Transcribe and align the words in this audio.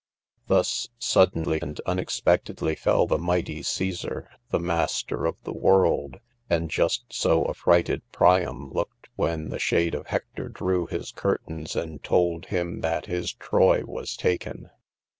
Thus 0.47 0.89
suddenly 0.97 1.59
and 1.61 1.79
unexpectedly 1.81 2.73
fell 2.73 3.05
the 3.05 3.19
mighty 3.19 3.59
Cæsar, 3.61 4.25
the 4.49 4.57
master 4.59 5.27
of 5.27 5.35
the 5.43 5.53
world; 5.53 6.17
and 6.49 6.71
just 6.71 7.03
so 7.13 7.45
affrighted 7.47 8.01
Priam 8.11 8.71
looked 8.71 9.09
when 9.15 9.49
the 9.49 9.59
shade 9.59 9.93
of 9.93 10.07
Hector 10.07 10.49
drew 10.49 10.87
his 10.87 11.11
curtains, 11.11 11.75
and 11.75 12.01
told 12.03 12.47
him 12.47 12.81
that 12.81 13.05
his 13.05 13.33
Troy 13.33 13.83
was 13.85 14.17
taken. 14.17 14.71